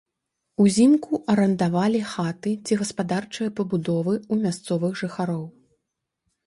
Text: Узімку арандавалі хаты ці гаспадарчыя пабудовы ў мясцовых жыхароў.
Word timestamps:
Узімку 0.63 1.19
арандавалі 1.33 2.01
хаты 2.13 2.55
ці 2.65 2.81
гаспадарчыя 2.81 3.53
пабудовы 3.61 4.13
ў 4.33 4.43
мясцовых 4.49 4.91
жыхароў. 5.05 5.45